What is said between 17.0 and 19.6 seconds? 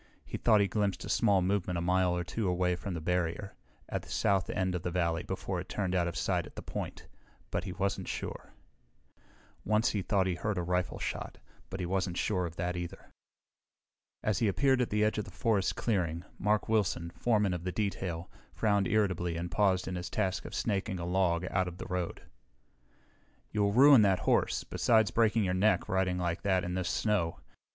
foreman of the detail, frowned irritably and